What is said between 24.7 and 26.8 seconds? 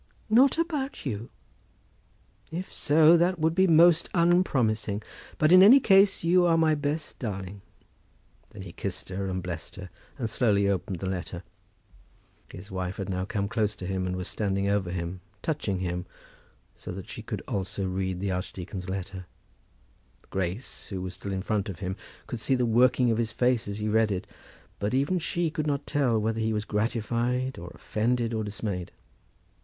but even she could not tell whether he was